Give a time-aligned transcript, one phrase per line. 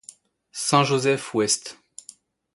[0.51, 1.77] St-Joseph Ouest.